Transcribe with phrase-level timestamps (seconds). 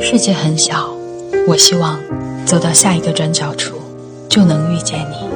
[0.00, 0.94] 世界很小，
[1.48, 2.00] 我希望
[2.46, 3.76] 走到下一个转角处，
[4.30, 5.28] 就能遇见你。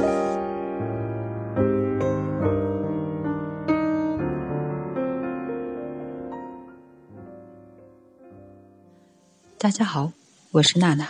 [9.57, 10.13] 大家好，
[10.51, 11.09] 我是娜娜，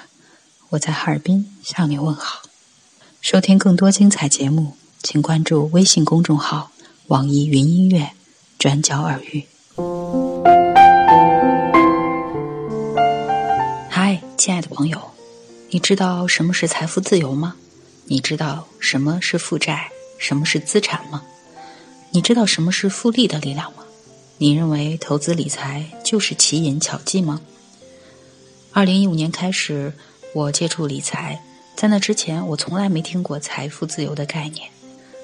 [0.70, 2.42] 我在哈尔滨向你问好。
[3.22, 4.74] 收听更多精彩节目，
[5.04, 6.72] 请关注微信公众号
[7.08, 8.12] “网易云音乐”
[8.58, 9.44] 转角耳语。
[13.90, 15.12] 嗨，亲爱的朋友，
[15.72, 17.58] 你知道什么是财富自由吗？
[18.06, 21.24] 你知道什么是负债，什么是资产吗？
[22.12, 23.84] 你知道什么是复利的力量吗？
[24.38, 27.42] 你认为投资理财就是奇淫巧技吗？
[28.72, 29.92] 二零一五年开始，
[30.34, 31.44] 我接触理财，
[31.76, 34.70] 在那之前，我从来没听过财富自由的概念，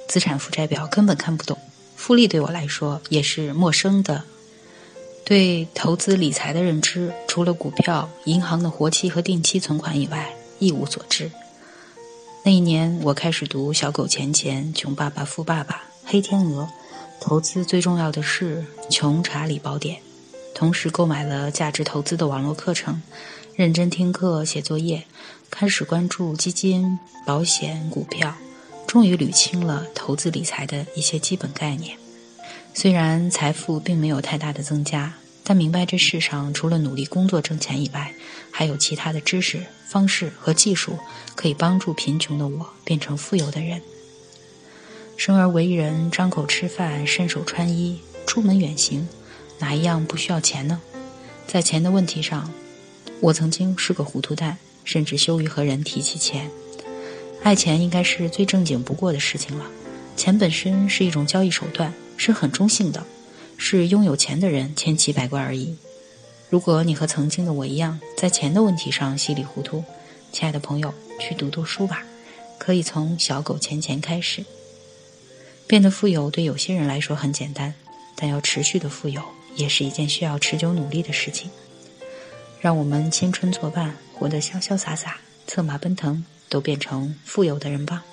[0.09, 1.55] 资产负债表根本看不懂，
[1.95, 4.23] 复利对我来说也是陌生的。
[5.23, 11.29] 对投资理财的认知，除了股票、银行的活期和定期存款以外，一无所知。
[12.43, 15.75] 那一年，我开始读《小狗钱钱》《穷爸爸富爸爸》
[16.05, 16.63] 《黑天鹅》，
[17.21, 19.97] 投资最重要的是《穷查理宝典》，
[20.55, 22.99] 同时购买了价值投资的网络课程。
[23.55, 25.05] 认真听课、写作业，
[25.51, 28.33] 开始关注基金、保险、股票，
[28.89, 31.95] 终于捋清了投资理财的一些基本概念。
[32.73, 38.11] 虽然财富并没有太大的增加，但明白这世上除了努力工作挣钱以外，
[38.49, 40.97] 还有其他的知识、方式和技术
[41.35, 43.79] 可以帮助贫穷的我变成富有的人。
[45.17, 49.07] 生而为人，张口吃饭，伸手穿衣，出门远行，
[49.59, 50.81] 哪一样不需要钱呢？
[51.45, 52.51] 在钱的问题上。
[53.21, 56.49] 我曾经是个糊涂蛋，甚至羞于和人提起钱。
[57.41, 59.65] 爱钱应该是最正经不过的事情了。
[60.15, 63.05] 钱本身是一种交易手段，是很中性的，
[63.57, 65.75] 是拥有钱的人千奇百怪而已。
[66.49, 69.83] 如果你和曾经的我一样，在钱的问题上稀里糊涂，
[70.31, 72.03] 亲爱的朋友，去读读书吧，
[72.57, 74.43] 可以从小狗钱钱开始。
[75.65, 77.73] 变得富有对有些人来说很简单，
[78.15, 79.21] 但要持续的富有，
[79.55, 81.49] 也是一件需要持久努力的事情。
[82.59, 88.03] 让我们青春作伴，活得潇潇洒洒，策马奔腾，都变成富有的人吧。